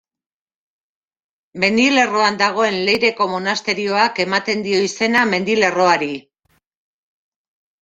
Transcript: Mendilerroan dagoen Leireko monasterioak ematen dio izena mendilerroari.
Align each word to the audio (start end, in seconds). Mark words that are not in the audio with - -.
Mendilerroan 1.63 2.39
dagoen 2.39 2.79
Leireko 2.87 3.29
monasterioak 3.35 4.23
ematen 4.25 4.65
dio 4.71 4.81
izena 4.89 5.29
mendilerroari. 5.35 6.11